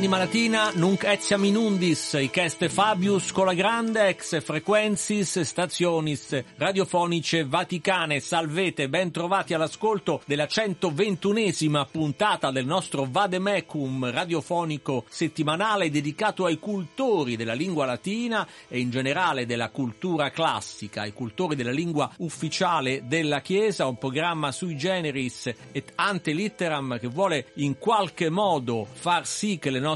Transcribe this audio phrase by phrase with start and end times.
[0.00, 8.18] Anima Latina, nunc etiam in undis, ic Fabius cola grande ex frequensis stationis radiofonice vaticane.
[8.18, 17.36] Salvete, ben trovati all'ascolto della 121esima puntata del nostro Vademecum radiofonico settimanale dedicato ai cultori
[17.36, 23.42] della lingua latina e in generale della cultura classica, ai cultori della lingua ufficiale della
[23.42, 29.58] Chiesa, un programma sui generis et ante litteram che vuole in qualche modo far sì
[29.58, 29.88] che le nostre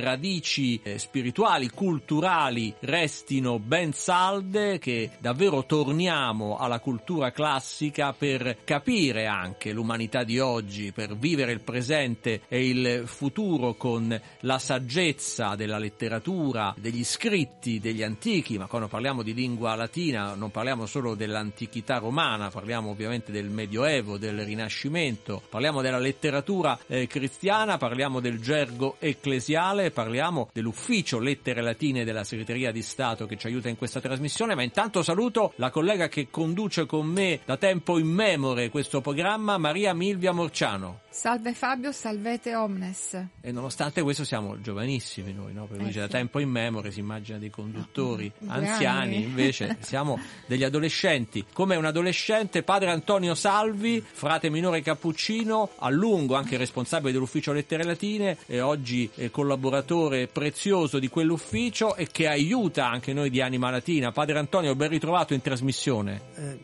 [0.00, 9.26] radici eh, spirituali, culturali restino ben salde, che davvero torniamo alla cultura classica per capire
[9.26, 15.78] anche l'umanità di oggi, per vivere il presente e il futuro con la saggezza della
[15.78, 21.98] letteratura, degli scritti degli antichi, ma quando parliamo di lingua latina non parliamo solo dell'antichità
[21.98, 28.96] romana, parliamo ovviamente del Medioevo, del Rinascimento, parliamo della letteratura eh, cristiana, parliamo del gergo
[28.98, 34.00] ecclesiale ecclesiale, parliamo dell'ufficio lettere latine della segreteria di Stato che ci aiuta in questa
[34.00, 39.56] trasmissione, ma intanto saluto la collega che conduce con me da tempo immemore questo programma,
[39.56, 41.00] Maria Milvia Morciano.
[41.20, 43.26] Salve Fabio, salvete omnes.
[43.42, 45.66] E nonostante questo siamo giovanissimi noi, no?
[45.66, 45.98] Perché eh, sì.
[45.98, 49.22] da tempo immemore si immagina dei conduttori no, anziani, anni.
[49.24, 51.44] invece siamo degli adolescenti.
[51.52, 57.84] Come un adolescente, padre Antonio Salvi, frate minore cappuccino, a lungo anche responsabile dell'ufficio lettere
[57.84, 63.68] latine e oggi eh, collaboratore prezioso di quell'ufficio e che aiuta anche noi di Anima
[63.68, 64.10] Latina.
[64.10, 66.18] Padre Antonio, ben ritrovato in trasmissione.
[66.34, 66.58] Eh,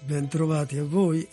[0.00, 1.28] ben trovati a voi.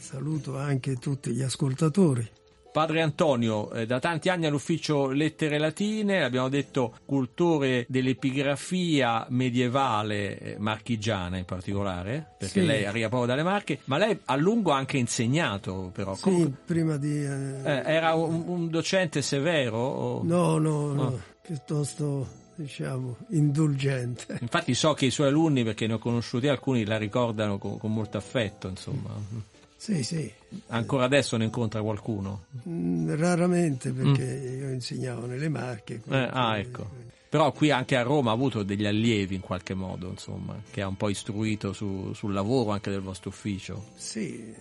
[0.00, 2.26] Saluto anche tutti gli ascoltatori.
[2.72, 10.56] Padre Antonio, eh, da tanti anni all'ufficio Lettere Latine, abbiamo detto cultore dell'epigrafia medievale eh,
[10.58, 12.66] marchigiana in particolare, perché sì.
[12.66, 16.14] lei arriva proprio dalle Marche, ma lei a lungo ha anche insegnato però.
[16.14, 17.22] Sì, Comunque, prima di...
[17.22, 17.60] Eh...
[17.62, 19.76] eh era un, un, docente severo?
[19.78, 20.22] O...
[20.24, 24.38] No, no, no, no, piuttosto diciamo, indulgente.
[24.40, 27.92] Infatti so che i suoi alunni, perché ne ho conosciuti alcuni, la ricordano con, con
[27.92, 29.58] molto affetto, insomma.
[29.80, 30.30] Sì, sì.
[30.66, 32.44] Ancora adesso ne incontra qualcuno?
[32.68, 34.60] Mm, raramente perché mm.
[34.60, 36.02] io insegnavo nelle Marche.
[36.06, 36.86] Eh, ah, ecco.
[37.30, 40.86] Però qui anche a Roma ha avuto degli allievi in qualche modo, insomma, che ha
[40.86, 43.92] un po' istruito su, sul lavoro anche del vostro ufficio.
[43.94, 44.54] Sì,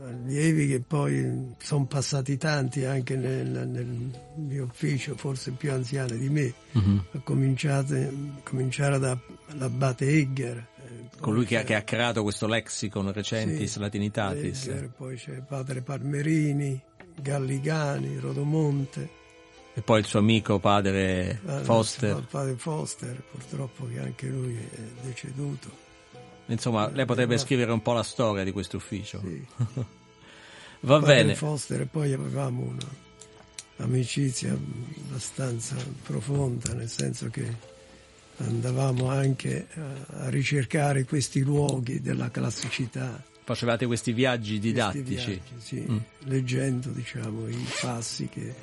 [0.00, 6.28] allievi che poi sono passati tanti anche nel, nel mio ufficio, forse più anziani di
[6.28, 7.02] me, uh-huh.
[7.10, 10.68] a cominciare dall'abate Egger.
[11.12, 14.66] Eh, Colui che ha, che ha, creato questo lexicon recentis sì, latinitatis.
[14.66, 16.80] Egger, poi c'è padre Parmerini,
[17.20, 19.22] Galligani, Rodomonte.
[19.74, 22.16] E poi il suo amico padre Foster.
[22.16, 25.82] Il padre Foster, purtroppo che anche lui è deceduto.
[26.46, 29.20] Insomma, lei potrebbe scrivere un po' la storia di questo ufficio.
[29.20, 29.46] Sì.
[30.84, 31.34] Va Padre bene.
[31.34, 32.74] Foster e poi avevamo
[33.78, 37.72] un'amicizia abbastanza profonda, nel senso che
[38.38, 43.22] andavamo anche a, ricercare questi luoghi della classicità.
[43.44, 45.02] Facevate questi viaggi didattici?
[45.02, 45.96] Questi viaggi, sì, mm.
[46.24, 48.54] leggendo diciamo, i passi che,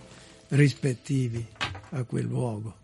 [0.50, 1.46] rispettivi
[1.92, 2.76] a quel luogo.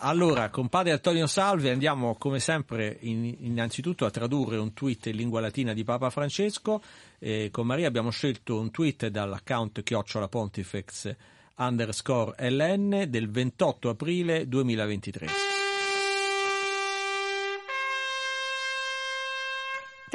[0.00, 5.16] Allora, con padre Antonio Salvi andiamo come sempre in, innanzitutto a tradurre un tweet in
[5.16, 6.82] lingua latina di Papa Francesco.
[7.18, 11.14] Eh, con Maria abbiamo scelto un tweet dall'account chiocciola pontifex
[11.56, 15.45] underscore ln del 28 aprile 2023.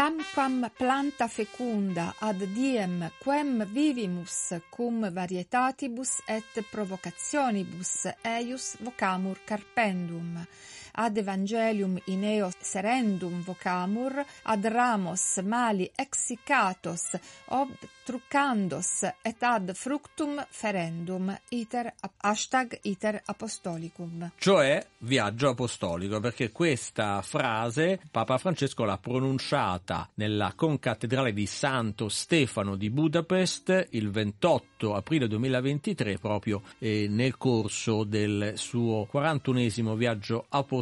[0.01, 10.41] Tamquam planta fecunda ad diem quem vivimus cum varietatibus et provocationibus eius vocamur carpendum.
[10.94, 17.69] Ad evangelium in eo serendum vocamur ad ramos mali exicatos ob
[18.03, 24.31] trucandos et ad fructum ferendum iter hashtag iter apostolicum.
[24.38, 32.75] Cioè viaggio apostolico, perché questa frase Papa Francesco l'ha pronunciata nella concattedrale di Santo Stefano
[32.75, 40.81] di Budapest il 28 aprile 2023, proprio eh, nel corso del suo 41esimo viaggio apostolico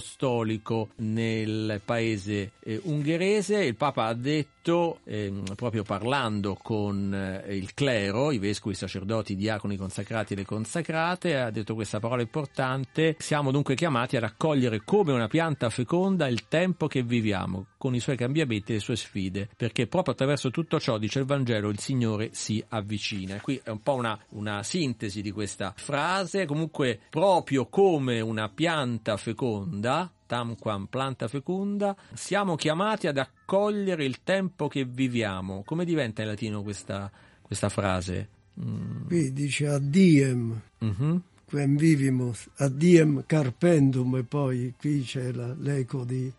[0.98, 3.63] nel paese eh, ungherese.
[3.63, 8.77] Il Papa ha detto Benedetto, ehm, proprio parlando con eh, il clero, i vescovi, i
[8.77, 13.16] sacerdoti, i diaconi, consacrati e le consacrate, ha detto questa parola importante.
[13.18, 18.00] Siamo dunque chiamati a raccogliere come una pianta feconda il tempo che viviamo, con i
[18.00, 21.80] suoi cambiamenti e le sue sfide, perché proprio attraverso tutto ciò, dice il Vangelo, il
[21.80, 23.39] Signore si avvicina.
[23.42, 29.18] Qui è un po' una, una sintesi di questa frase, comunque proprio come una pianta
[29.18, 35.64] feconda, tamquam planta fecunda, siamo chiamati ad accogliere il tempo che viviamo.
[35.66, 37.12] Come diventa in latino questa,
[37.42, 38.30] questa frase?
[38.62, 39.08] Mm.
[39.08, 41.16] Qui dice addiem, mm-hmm.
[41.46, 46.31] quem vivimus, addiem carpendum e poi qui c'è la, l'eco di,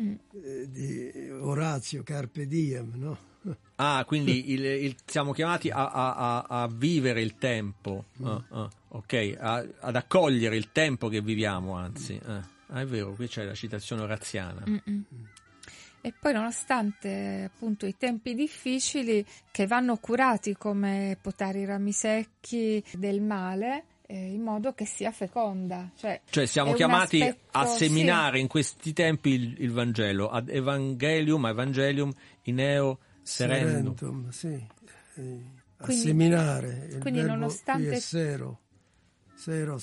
[0.00, 0.14] mm.
[0.44, 3.18] eh, di Orazio, carpe diem, no?
[3.76, 8.26] Ah, quindi il, il, siamo chiamati a, a, a, vivere il tempo, mm.
[8.26, 9.36] ah, ah, ok,
[9.80, 12.14] ad accogliere il tempo che viviamo, anzi.
[12.14, 12.52] Eh.
[12.74, 14.64] Ah, è vero, qui c'è la citazione oraziana.
[14.68, 15.04] Mm-mm.
[16.00, 22.82] E poi nonostante appunto i tempi difficili che vanno curati come potare i rami secchi
[22.92, 25.92] del male, eh, in modo che sia feconda.
[25.94, 28.42] Cioè, cioè siamo chiamati aspetto, a seminare sì.
[28.42, 32.12] in questi tempi il, il, Vangelo, ad Evangelium, Evangelium
[32.42, 33.94] in eo serendum.
[33.94, 34.48] serendum sì.
[35.14, 35.44] eh,
[35.76, 36.88] a quindi, seminare.
[36.90, 38.00] Il quindi nonostante...
[38.00, 38.58] Sero.
[39.36, 39.78] Sero,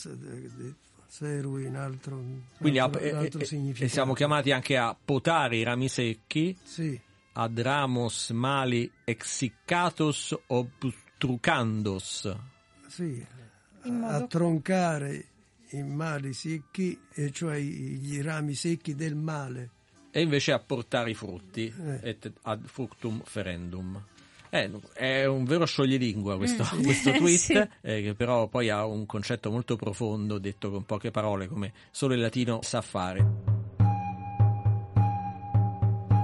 [1.11, 2.23] Serui in altro,
[2.57, 6.97] Quindi altro, a, altro e, siamo chiamati anche a potare i rami secchi sì.
[7.33, 12.33] ad ramos mali exiccatos obstrucandos.
[12.87, 13.27] Sì,
[13.83, 14.07] modo...
[14.07, 15.25] a troncare
[15.71, 19.69] i mali secchi, e cioè i rami secchi del male.
[20.11, 21.99] E invece a portare i frutti, eh.
[22.09, 24.01] et ad fructum ferendum.
[24.53, 26.83] Eh, è un vero scioglilingua questo, mm.
[26.83, 27.53] questo tweet, sì.
[27.53, 32.15] eh, che però poi ha un concetto molto profondo, detto con poche parole, come solo
[32.15, 33.50] il latino sa fare.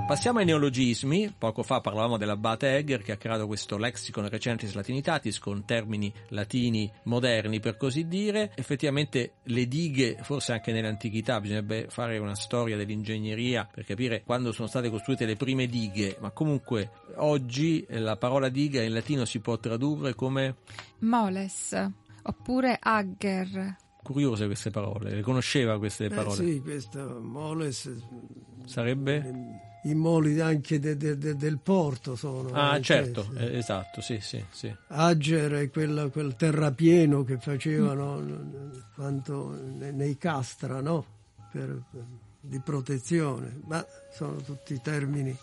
[0.07, 1.33] Passiamo ai neologismi.
[1.37, 6.89] Poco fa parlavamo dell'abbate Egger che ha creato questo lexicon recentis latinitatis con termini latini
[7.03, 8.53] moderni per così dire.
[8.55, 14.69] Effettivamente le dighe, forse anche nell'antichità, bisognerebbe fare una storia dell'ingegneria per capire quando sono
[14.69, 19.57] state costruite le prime dighe, ma comunque oggi la parola diga in latino si può
[19.57, 20.55] tradurre come
[20.99, 21.89] moles
[22.23, 26.31] oppure agger curiose queste parole, le conosceva queste parole?
[26.31, 27.91] Eh sì, questa moles
[28.63, 32.49] sarebbe i moli anche de, de, de, del porto sono.
[32.51, 34.73] Ah, certo, eh, esatto, sì, sì, sì.
[34.87, 38.71] Ager è quella, quel terrapieno che facevano mm.
[38.95, 41.05] quanto, nei castra, no?
[41.51, 42.03] Per, per,
[42.39, 45.35] di protezione, ma sono tutti termini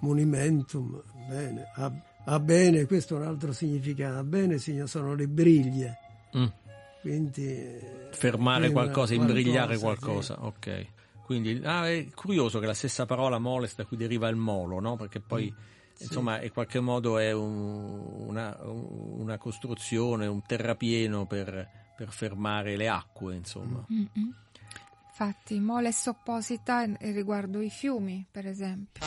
[0.00, 1.92] monumentum, bene, a,
[2.24, 5.98] a bene, questo è un altro significato, a bene sono le briglie.
[6.36, 6.46] Mm.
[7.00, 7.78] Quindi,
[8.10, 10.40] fermare qualcosa, imbrigliare qualcosa, sì.
[10.44, 10.86] ok.
[11.28, 14.96] Quindi ah, è curioso che la stessa parola moles da cui deriva il molo, no?
[14.96, 21.68] Perché poi mm, insomma in qualche modo è un, una, una, costruzione, un terrapieno per,
[21.94, 23.84] per, fermare le acque, insomma.
[23.92, 24.30] Mm-hmm.
[25.06, 29.04] Infatti, moles opposita riguardo i fiumi, per esempio.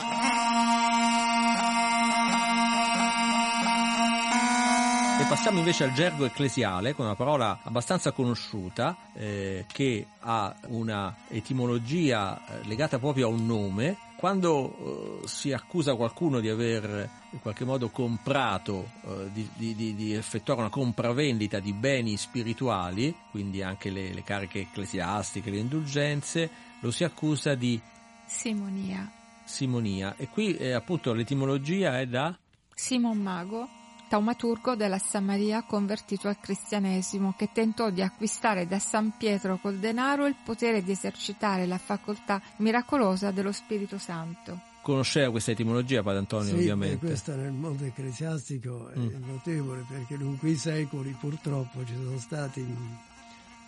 [5.22, 11.14] E passiamo invece al gergo ecclesiale con una parola abbastanza conosciuta eh, che ha una
[11.28, 13.96] etimologia eh, legata proprio a un nome.
[14.16, 20.12] Quando eh, si accusa qualcuno di aver in qualche modo comprato, eh, di, di, di,
[20.12, 26.90] effettuare una compravendita di beni spirituali, quindi anche le, le cariche ecclesiastiche, le indulgenze, lo
[26.90, 27.80] si accusa di
[28.26, 29.08] simonia.
[29.44, 30.16] Simonia.
[30.16, 32.36] E qui eh, appunto l'etimologia è da
[32.74, 33.68] Simon Mago
[34.12, 40.26] taumaturgo della Samaria convertito al cristianesimo che tentò di acquistare da San Pietro col denaro
[40.26, 44.60] il potere di esercitare la facoltà miracolosa dello Spirito Santo.
[44.82, 47.06] Conosceva questa etimologia Padre Antonio sì, ovviamente?
[47.06, 49.26] questa nel mondo ecclesiastico è mm.
[49.26, 52.66] notevole perché lungo i secoli purtroppo ci sono stati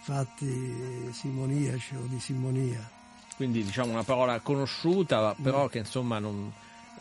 [0.02, 2.86] fatti simoniaci o di simonia.
[3.36, 5.68] Quindi diciamo una parola conosciuta però mm.
[5.68, 6.52] che insomma non,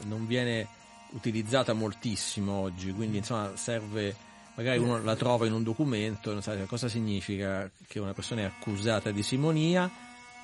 [0.06, 0.66] non viene
[1.14, 4.16] utilizzata moltissimo oggi, quindi insomma serve,
[4.56, 8.46] magari uno la trova in un documento, non sa cosa significa che una persona è
[8.46, 9.90] accusata di simonia,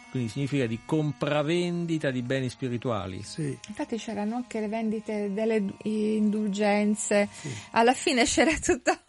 [0.09, 3.21] quindi significa di compravendita di beni spirituali.
[3.23, 3.57] Sì.
[3.67, 7.49] Infatti c'erano anche le vendite delle indulgenze, sì.
[7.71, 8.99] alla fine c'era tutta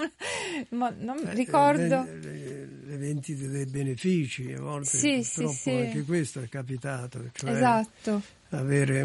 [0.71, 0.95] una...
[0.99, 2.03] non eh, ricordo...
[2.03, 7.31] Le, le, le, vendite dei benefici, a volte sì, purtroppo sì, anche questo è capitato.
[7.33, 9.03] Cioè esatto avere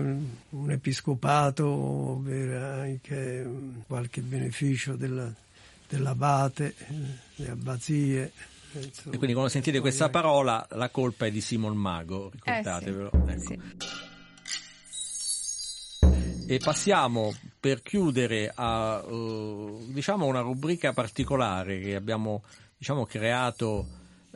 [0.50, 3.48] un, episcopato, avere anche
[3.88, 5.32] qualche beneficio della,
[5.88, 6.76] dell'abate,
[7.36, 8.32] le abbazie.
[8.74, 13.12] Insomma, e quindi quando sentite questa parola la colpa è di Simon Mago, ricordatevelo.
[13.28, 13.64] Eh sì, ecco.
[13.78, 14.14] sì.
[16.48, 22.44] E passiamo per chiudere a uh, diciamo una rubrica particolare che abbiamo
[22.78, 23.88] diciamo, creato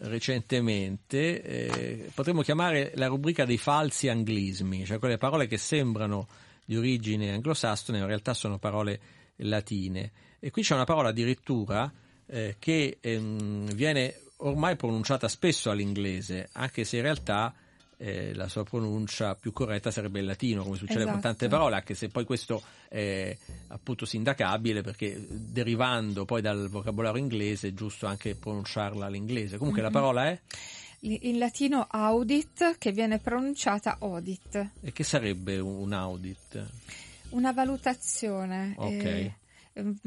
[0.01, 6.27] recentemente, eh, potremmo chiamare la rubrica dei falsi anglismi, cioè quelle parole che sembrano
[6.65, 8.99] di origine anglosassone, in realtà sono parole
[9.37, 10.11] latine.
[10.39, 11.91] E qui c'è una parola addirittura
[12.27, 17.53] eh, che ehm, viene ormai pronunciata spesso all'inglese, anche se in realtà
[18.01, 21.11] eh, la sua pronuncia più corretta sarebbe il latino, come succede esatto.
[21.11, 23.37] con tante parole, anche se poi questo è
[23.67, 29.57] appunto sindacabile perché derivando poi dal vocabolario inglese è giusto anche pronunciarla all'inglese.
[29.57, 29.93] Comunque mm-hmm.
[29.93, 30.39] la parola è?
[31.01, 34.71] In latino audit che viene pronunciata audit.
[34.81, 36.65] E che sarebbe un audit?
[37.29, 38.73] Una valutazione.
[38.77, 39.03] Ok.
[39.03, 39.33] Eh,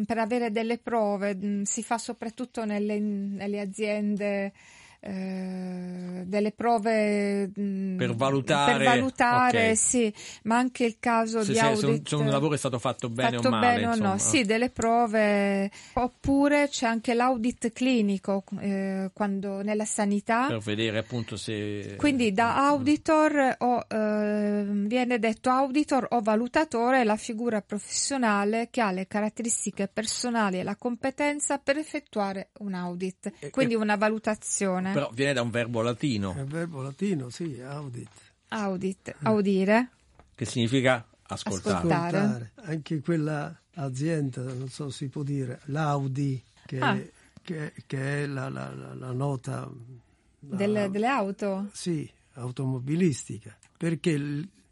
[0.06, 4.52] per avere delle prove, mm, si fa soprattutto nelle, nelle aziende
[5.04, 9.74] eh, delle prove mh, mm, per valutare, per valutare okay.
[9.76, 13.08] sì, ma anche il caso se, di se, audit se un, lavoro è stato fatto
[13.08, 18.44] bene fatto o male bene o no, sì, delle prove oppure c'è anche l'audit clinico
[18.60, 20.46] eh, quando nella sanità.
[20.46, 27.16] Per vedere appunto se quindi da auditor o eh, viene detto auditor o valutatore la
[27.16, 33.74] figura professionale che ha le caratteristiche personali e la competenza per effettuare un audit quindi
[33.74, 36.34] una valutazione però viene da un verbo latino.
[36.34, 38.08] È un verbo latino, sì, audit.
[38.48, 39.90] Audit, audire.
[40.34, 41.76] Che significa ascoltare.
[41.76, 42.18] ascoltare.
[42.18, 42.52] ascoltare.
[42.56, 46.94] Anche quella azienda, non so se si può dire, l'Audi, che, ah.
[46.94, 47.10] è,
[47.42, 49.70] che, che è la, la, la, la nota...
[50.38, 51.68] Delle, delle auto?
[51.72, 53.56] Sì, automobilistica.
[53.76, 54.16] Perché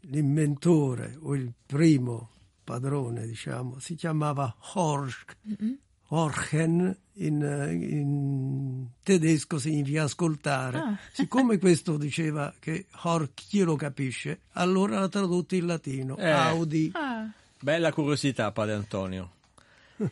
[0.01, 2.29] l'inventore o il primo
[2.63, 5.35] padrone, diciamo, si chiamava Horsch.
[5.47, 5.73] Mm-hmm.
[6.13, 7.41] Horchen in,
[7.81, 10.77] in, tedesco significa ascoltare.
[10.77, 10.97] Ah.
[11.11, 16.17] Siccome questo diceva che Horch chi lo capisce, allora l'ha tradotto in latino.
[16.17, 16.29] Eh.
[16.29, 16.91] Audi.
[16.93, 17.29] Ah.
[17.59, 19.29] Bella curiosità, padre Antonio.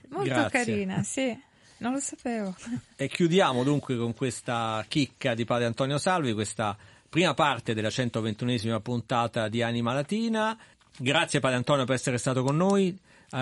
[0.10, 0.50] Molto Grazie.
[0.50, 1.38] carina, sì.
[1.78, 2.56] Non lo sapevo.
[2.96, 8.80] E chiudiamo dunque con questa chicca di padre Antonio Salvi, questa prima parte della 121esima
[8.82, 10.58] puntata di Anima Latina.
[10.98, 12.98] Grazie padre Antonio per essere stato con noi.
[13.32, 13.38] Uh,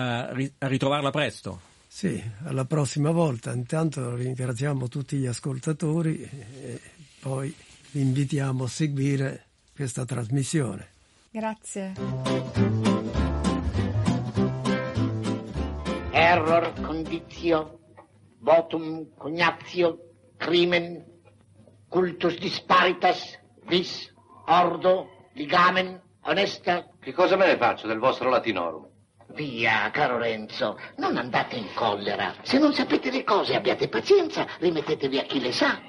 [0.58, 1.67] a ritrovarla presto.
[1.90, 3.52] Sì, alla prossima volta.
[3.52, 6.80] Intanto ringraziamo tutti gli ascoltatori e
[7.18, 7.52] poi
[7.92, 10.88] vi invitiamo a seguire questa trasmissione.
[11.30, 11.94] Grazie.
[16.12, 17.78] Error conditio,
[18.40, 19.98] votum cognatio,
[20.36, 21.04] crimen,
[21.88, 24.12] cultus disparitas, vis,
[24.46, 26.86] ordo, ligamen, onesta.
[27.00, 28.87] Che cosa me ne faccio del vostro latinorum?
[29.34, 32.34] Via, caro Renzo, non andate in collera.
[32.42, 35.80] Se non sapete le cose abbiate pazienza, rimettetevi a chi le sa.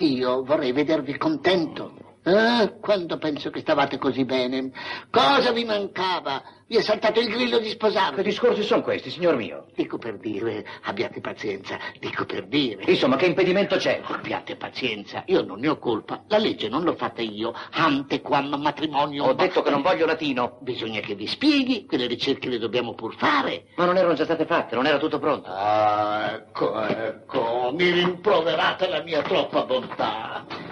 [0.00, 2.07] Io vorrei vedervi contento.
[2.24, 4.70] Ah, quando penso che stavate così bene.
[5.10, 6.42] Cosa vi mancava?
[6.66, 8.16] Vi è saltato il grillo di sposarvi.
[8.16, 9.68] Che discorsi sono questi, signor mio?
[9.74, 12.82] Dico per dire, abbiate pazienza, dico per dire.
[12.90, 14.02] Insomma, che impedimento c'è?
[14.04, 16.24] Abbiate pazienza, io non ne ho colpa.
[16.28, 17.54] La legge non l'ho fatta io.
[17.70, 19.24] Ante quam matrimonio.
[19.24, 20.58] Ho detto che non voglio latino.
[20.60, 23.68] Bisogna che vi spieghi, quelle ricerche le dobbiamo pur fare.
[23.76, 25.48] Ma non erano già state fatte, non era tutto pronto.
[25.50, 30.67] Ah, ecco, ecco, mi rimproverate la mia troppa bontà.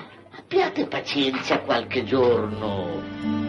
[0.49, 3.46] Abbiate pazienza qualche giorno.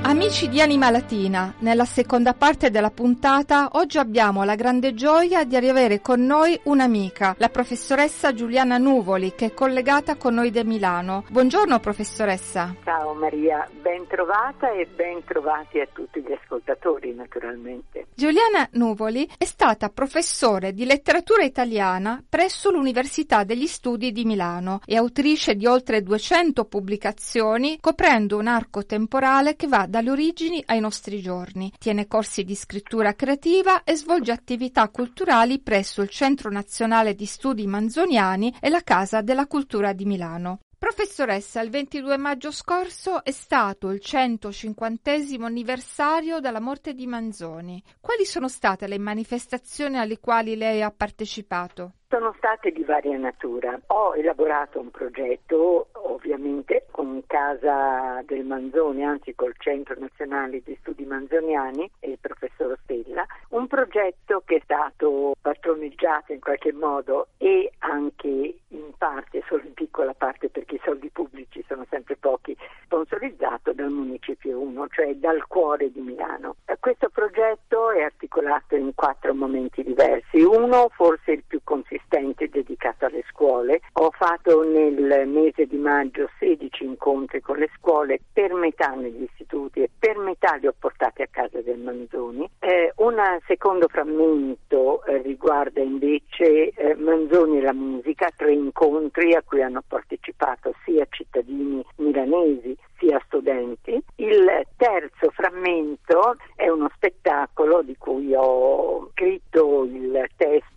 [0.00, 5.58] Amici di Anima Latina, nella seconda parte della puntata oggi abbiamo la grande gioia di
[5.58, 11.24] riavere con noi un'amica, la professoressa Giuliana Nuvoli, che è collegata con noi da Milano.
[11.28, 12.74] Buongiorno professoressa.
[12.84, 18.06] Ciao Maria, ben trovata e ben trovati a tutti gli ascoltatori naturalmente.
[18.14, 24.96] Giuliana Nuvoli è stata professore di letteratura italiana presso l'Università degli Studi di Milano e
[24.96, 31.20] autrice di oltre 200 pubblicazioni coprendo un arco temporale che va dalle origini ai nostri
[31.20, 31.72] giorni.
[31.78, 37.66] Tiene corsi di scrittura creativa e svolge attività culturali presso il Centro Nazionale di Studi
[37.66, 40.60] Manzoniani e la Casa della Cultura di Milano.
[40.78, 47.82] Professoressa, il 22 maggio scorso è stato il 150 anniversario della morte di Manzoni.
[48.00, 51.94] Quali sono state le manifestazioni alle quali lei ha partecipato?
[52.10, 53.78] Sono state di varia natura.
[53.88, 61.04] Ho elaborato un progetto, ovviamente con Casa del Manzoni, anzi col Centro Nazionale di Studi
[61.04, 67.70] Manzoniani e il professor Stella, un progetto che è stato patroneggiato in qualche modo e
[67.80, 73.74] anche in parte, solo in piccola parte perché i soldi pubblici sono sempre pochi, sponsorizzato
[73.74, 76.56] dal Municipio 1, cioè dal cuore di Milano.
[76.80, 80.40] Questo progetto è articolato in quattro momenti diversi.
[80.40, 81.60] Uno, forse il più
[81.98, 83.80] consistente, dedicato alle scuole.
[83.94, 89.82] Ho fatto nel mese di maggio 16 incontri con le scuole, per metà negli istituti
[89.82, 92.48] e per metà li ho portati a casa del Manzoni.
[92.60, 99.42] Eh, un secondo frammento eh, riguarda invece eh, Manzoni e la musica, tre incontri a
[99.42, 104.02] cui hanno partecipato sia cittadini milanesi sia studenti.
[104.16, 110.67] Il terzo frammento è uno spettacolo di cui ho scritto il testo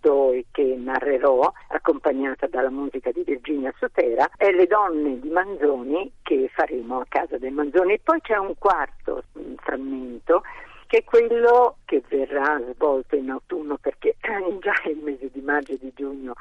[0.62, 7.00] che narrerò, accompagnata dalla musica di Virginia Sotera, è Le donne di Manzoni che faremo
[7.00, 7.94] a casa dei Manzoni.
[7.94, 9.24] E poi c'è un quarto
[9.56, 10.42] frammento
[10.86, 14.14] che è quello che verrà svolto in autunno perché
[14.60, 16.34] già il mese di maggio e di giugno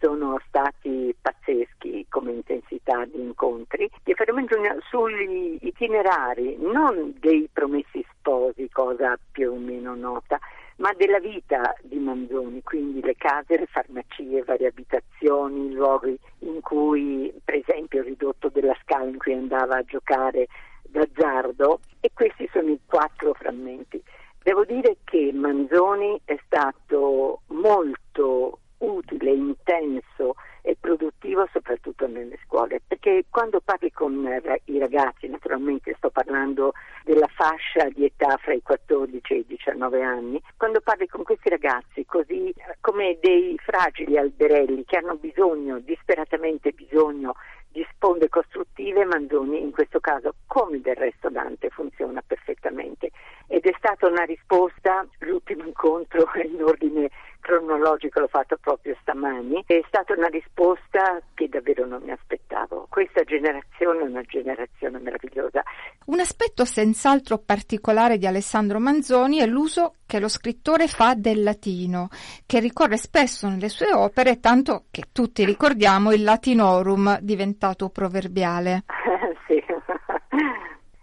[0.00, 7.48] sono stati pazzeschi come intensità di incontri che faremo in giugno sugli itinerari non dei
[7.52, 10.38] promessi sposi, cosa più o meno nota,
[10.78, 17.32] ma della vita di Manzoni, quindi le case, le farmacie, varie abitazioni, luoghi in cui,
[17.44, 20.46] per esempio, il ridotto della scala in cui andava a giocare
[20.84, 24.02] d'azzardo e questi sono i quattro frammenti.
[24.42, 33.24] Devo dire che Manzoni è stato molto utile, intenso e produttivo soprattutto nelle scuole, perché
[33.30, 34.26] quando parli con
[34.64, 36.72] i ragazzi, naturalmente sto parlando
[37.08, 41.48] della fascia di età fra i 14 e i 19 anni, quando parli con questi
[41.48, 47.34] ragazzi così come dei fragili alberelli che hanno bisogno, disperatamente bisogno
[47.70, 53.10] di sponde costruttive, Manzoni in questo caso, come del resto Dante, funziona perfettamente.
[53.46, 57.08] Ed è stata una risposta, l'ultimo incontro in ordine
[57.40, 62.86] cronologico l'ho fatto proprio stamani, è stata una risposta che davvero non mi aspettavo.
[62.90, 65.62] Questa generazione è una generazione meravigliosa.
[66.08, 72.08] Un aspetto senz'altro particolare di Alessandro Manzoni è l'uso che lo scrittore fa del latino,
[72.46, 78.84] che ricorre spesso nelle sue opere, tanto che tutti ricordiamo il latinorum diventato proverbiale.
[79.46, 79.62] sì,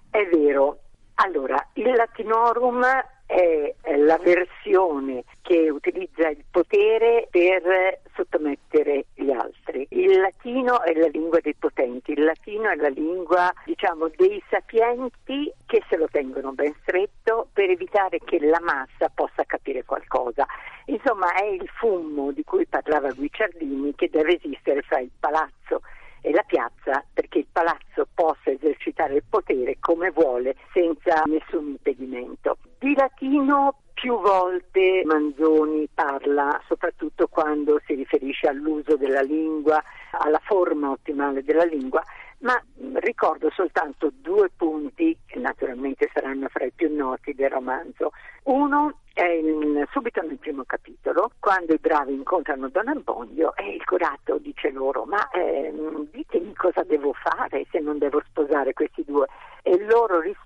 [0.09, 0.79] è vero.
[1.17, 2.83] Allora, il latinorum
[3.27, 9.54] è la versione che utilizza il potere per sottomettere gli altri.
[9.89, 15.51] Il latino è la lingua dei potenti, il latino è la lingua, diciamo, dei sapienti
[15.65, 20.45] che se lo tengono ben stretto per evitare che la massa possa capire qualcosa.
[20.85, 25.81] Insomma, è il fumo di cui parlava Guicciardini che deve esistere fra il palazzo
[26.21, 32.57] e la piazza perché il palazzo possa esercitare il potere come vuole senza nessun impedimento.
[32.79, 40.91] Di latino più volte Manzoni parla, soprattutto quando si riferisce all'uso della lingua, alla forma
[40.91, 42.03] ottimale della lingua,
[42.41, 42.53] ma
[42.99, 48.11] ricordo soltanto due punti che naturalmente saranno fra i più noti del romanzo.
[48.43, 53.83] Uno è in, subito nel primo capitolo, quando i bravi incontrano Don Abbondio e il
[53.85, 55.73] curato dice loro ma eh,
[56.11, 59.25] ditemi cosa devo fare se non devo sposare questi due
[59.63, 60.44] e loro rispondono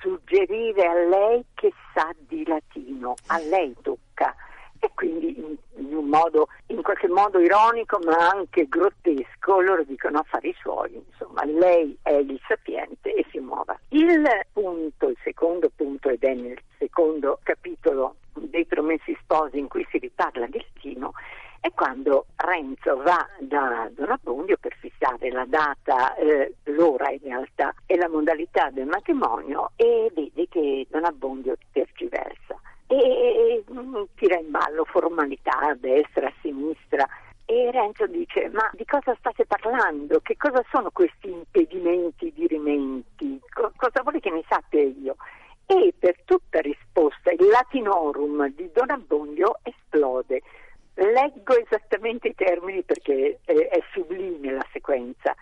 [0.00, 4.34] suggerire a lei che sa di latino, a lei tocca.
[4.82, 10.20] E quindi in, in, un modo in qualche modo ironico ma anche grottesco loro dicono
[10.20, 13.78] affari suoi insomma lei è il sapiente e si muova.
[13.88, 19.86] Il punto il secondo punto ed è nel secondo capitolo dei promessi sposi in cui
[19.90, 21.12] si riparla del Tino
[21.60, 27.74] è quando Renzo va da Don Abbondio per fissare la data, eh, l'ora in realtà
[27.86, 33.64] e la modalità del matrimonio e vede che Don Abbondio tergiversa e
[34.16, 37.06] tira in ballo formalità a destra, a sinistra.
[37.44, 40.20] E Renzo dice: Ma di cosa state parlando?
[40.20, 43.40] Che cosa sono questi impedimenti dirimenti?
[43.52, 45.16] Co- cosa vuole che ne sappia io?
[45.66, 50.42] E per tutta risposta il latinorum di Don Abbondio esplode.
[50.94, 51.56] Leggo
[52.10, 55.34] esattamente i termini perché è, è sublime la sequenza.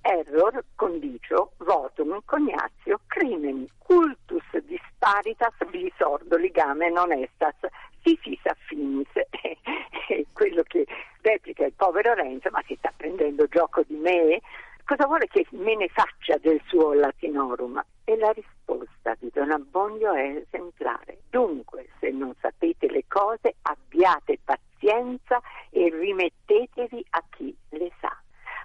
[0.00, 5.54] Error condicio votum cognatio crimen cultus disparitas
[5.96, 7.54] sordo ligame non estas
[8.02, 10.86] fifis affinis e quello che
[11.22, 14.40] replica il povero Renzo ma si sta prendendo gioco di me.
[14.84, 20.12] Cosa vuole che me ne faccia del suo latinorum e la risposta di Don Abbondio
[20.12, 27.90] è esemplare dunque se non sapete le cose abbiate pazienza e rimettetevi a chi le
[28.00, 28.16] sa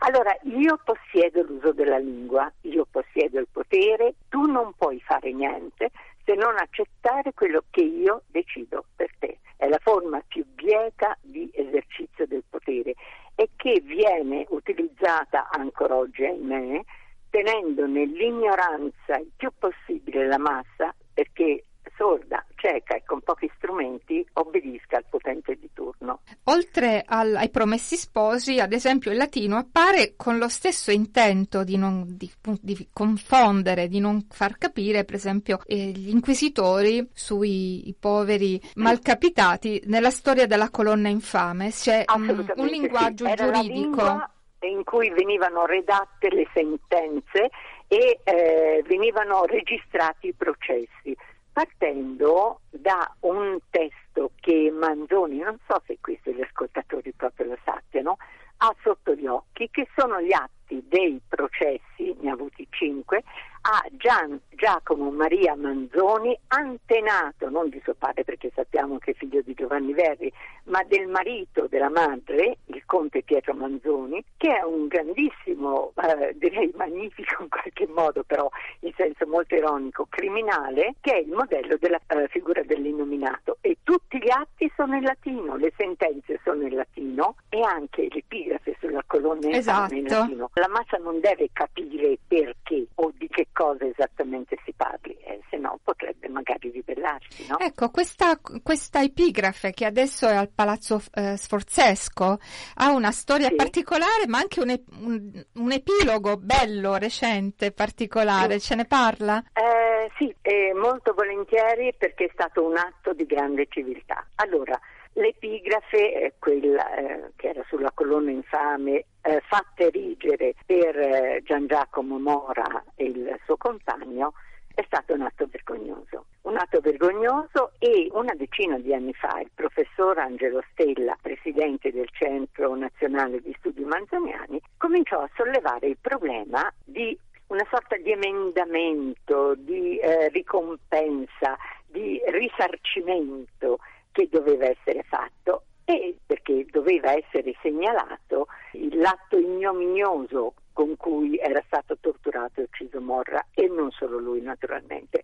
[0.01, 5.91] allora, io possiedo l'uso della lingua, io possiedo il potere, tu non puoi fare niente
[6.23, 9.39] se non accettare quello che io decido per te.
[9.57, 12.95] È la forma più bieca di esercizio del potere
[13.35, 16.81] e che vi viene utilizzata ancora oggi, ahimè,
[17.29, 19.51] tenendo nell'ignoranza il più
[19.89, 21.63] possibile la massa perché
[21.97, 26.21] sorda, cieca e con pochi strumenti obbedisca al potente di turno.
[26.45, 31.75] Oltre al, ai promessi sposi, ad esempio il latino appare con lo stesso intento di,
[31.75, 38.61] non, di, di confondere, di non far capire, per esempio, eh, gli inquisitori sui poveri
[38.75, 41.71] malcapitati nella storia della colonna infame.
[41.71, 43.35] C'è um, un linguaggio sì.
[43.35, 47.49] giuridico in cui venivano redatte le sentenze
[47.89, 51.17] e eh, venivano registrati i processi.
[51.51, 58.17] Partendo da un testo che Manzoni, non so se questo gli ascoltatori proprio lo sappiano,
[58.57, 63.23] ha sotto gli occhi, che sono gli atti dei processi, ne ha avuti cinque,
[63.61, 69.39] a Gian Giacomo Maria Manzoni, antenato non di suo padre perché sappiamo che è figlio
[69.41, 70.29] di Giovanni Verri,
[70.65, 76.73] ma del marito della madre, il conte Pietro Manzoni, che è un grandissimo, eh, direi
[76.75, 78.49] magnifico in qualche modo, però
[78.81, 83.59] in senso molto ironico, criminale, che è il modello della eh, figura dell'innominato.
[83.61, 88.75] E tutti gli atti sono in latino, le sentenze sono in latino e anche l'epigrafe
[88.81, 89.93] sulla colonna esatto.
[89.95, 90.49] in latino.
[90.55, 95.57] La massa non deve capire perché o di che cosa esattamente si parli, eh, se
[95.57, 97.47] no potrebbe magari ribellarsi.
[97.47, 97.59] No?
[97.59, 102.39] Ecco, questa, questa, epigrafe che adesso è al Palazzo eh, Sforzesco
[102.75, 103.55] ha una storia Sì.
[103.55, 108.59] particolare, ma anche un, un- un epilogo bello, recente, particolare.
[108.59, 109.43] Ce ne parla?
[109.53, 114.25] Eh, sì, eh, molto volentieri perché è stato un atto di grande civiltà.
[114.35, 114.79] Allora,
[115.19, 121.67] l'epigrafe, eh, quella eh, che era sulla colonna infame, eh, fatta erigere per eh, Gian
[121.67, 124.33] Giacomo Mora e il suo compagno,
[124.73, 126.25] è stato un atto vergognoso.
[126.43, 132.09] Un atto vergognoso e una decina di anni fa il professor Angelo Stella, presidente del
[132.11, 139.53] Centro Nazionale di Studi Manzoniani, cominciò a sollevare il problema di una sorta di emendamento,
[139.55, 143.79] di eh, ricompensa, di risarcimento
[144.19, 148.47] che doveva essere fatto e perché doveva essere segnalato
[148.91, 155.23] l'atto ignominioso con cui era stato torturato e ucciso Morra e non solo lui naturalmente.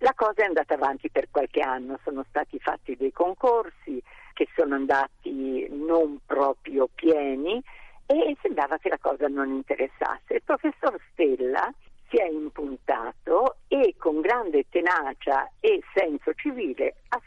[0.00, 4.02] La cosa è andata avanti per qualche anno, sono stati fatti dei concorsi
[4.34, 7.62] che sono andati non proprio pieni
[8.04, 10.34] e sembrava che la cosa non interessasse.
[10.34, 11.72] Il professor Stella
[12.08, 17.20] si è impuntato e con grande tenacia e senso civile ha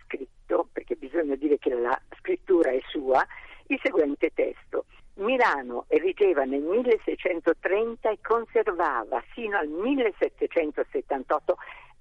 [1.19, 3.25] bisogna dire che la scrittura è sua,
[3.67, 4.85] il seguente testo.
[5.15, 11.57] Milano erigeva nel 1630 e conservava fino al 1778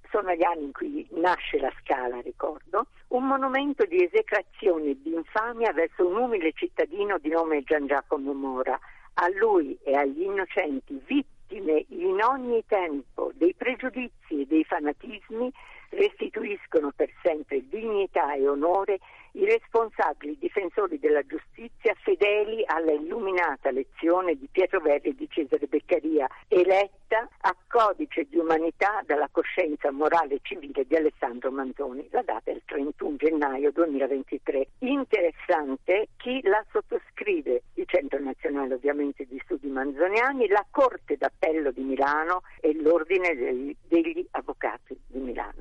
[0.09, 5.13] sono gli anni in cui nasce la Scala, ricordo, un monumento di esecrazione e di
[5.13, 8.79] infamia verso un umile cittadino di nome Gian Giacomo Mora,
[9.15, 15.51] a lui e agli innocenti vittime in ogni tempo dei pregiudizi e dei fanatismi
[15.99, 18.99] restituiscono per sempre dignità e onore
[19.33, 25.67] i responsabili difensori della giustizia fedeli alla illuminata lezione di Pietro Verri e di Cesare
[25.67, 32.07] Beccaria, eletta a codice di umanità dalla coscienza morale e civile di Alessandro Manzoni.
[32.11, 34.67] La data è il 31 gennaio 2023.
[34.79, 41.81] Interessante chi la sottoscrive, il Centro Nazionale ovviamente di Studi Manzoniani, la Corte d'Appello di
[41.81, 45.58] Milano e l'Ordine degli, Avvocati di Milano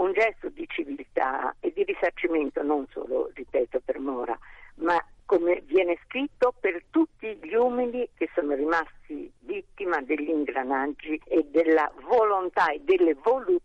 [0.00, 4.36] un gesto di civiltà e di risarcimento non solo, ripeto, per Mora,
[4.76, 11.46] ma come viene scritto per tutti gli umili che sono rimasti vittima degli ingranaggi e
[11.50, 13.58] della volontà e delle potere.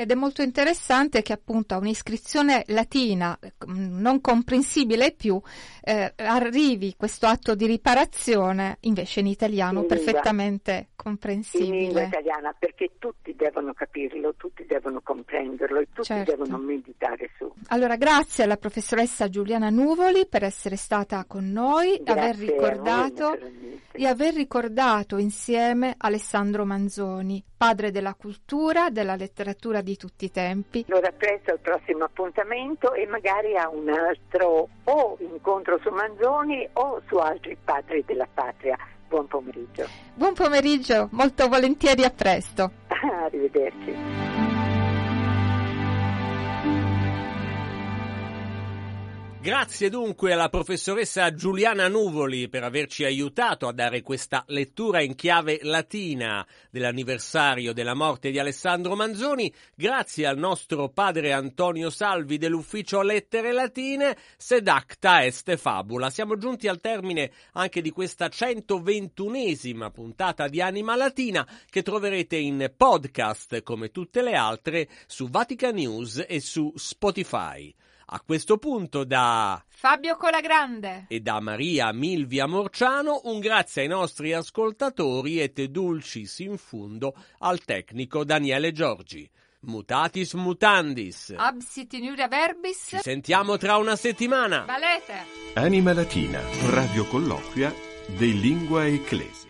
[0.00, 5.38] Ed è molto interessante che appunto a un'iscrizione latina mm, non comprensibile più
[5.82, 9.96] eh, arrivi questo atto di riparazione invece in italiano In lingua.
[9.96, 12.04] perfettamente In lingua comprensibile.
[12.04, 16.34] italiana, perché tutti devono capirlo, tutti devono comprenderlo e tutti Certo.
[16.34, 17.52] devono meditare su.
[17.68, 23.38] Allora, grazie alla professoressa Giuliana Nuvoli per essere stata con noi, aver ricordato
[23.92, 30.86] di aver ricordato insieme Alessandro Manzoni, padre della cultura, della letteratura di tutti i tempi.
[30.88, 37.02] Allora presto al prossimo appuntamento e magari a un altro o incontro su Manzoni o
[37.06, 38.78] su altri padri della patria.
[39.06, 39.86] Buon pomeriggio.
[40.14, 42.70] Buon pomeriggio, molto volentieri a presto.
[43.26, 44.49] Arrivederci.
[49.42, 55.60] Grazie dunque alla professoressa Giuliana Nuvoli per averci aiutato a dare questa lettura in chiave
[55.62, 59.50] latina dell'anniversario della morte di Alessandro Manzoni.
[59.74, 66.10] Grazie al nostro padre Antonio Salvi dell'ufficio Lettere Latine, sed acta est fabula.
[66.10, 72.70] Siamo giunti al termine anche di questa 121esima puntata di Anima Latina che troverete in
[72.76, 77.74] podcast come tutte le altre su Vatican News e su Spotify.
[78.12, 84.32] A questo punto da Fabio Colagrande e da Maria Milvia Morciano un grazie ai nostri
[84.32, 89.30] ascoltatori et dulcis in fundo al tecnico Daniele Giorgi.
[89.60, 91.34] Mutatis mutandis.
[91.36, 94.64] Absit in iuria verbis Ci sentiamo tra una settimana.
[94.64, 97.72] Valete Anima Latina, radio colloquia
[98.08, 99.49] de lingua ecclesia.